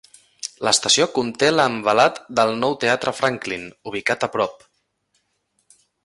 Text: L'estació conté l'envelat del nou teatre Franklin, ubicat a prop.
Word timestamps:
L'estació 0.67 1.05
conté 1.17 1.49
l'envelat 1.57 2.17
del 2.39 2.53
nou 2.63 2.73
teatre 2.85 3.13
Franklin, 3.17 3.67
ubicat 3.91 4.25
a 4.25 4.31
prop. 4.37 4.65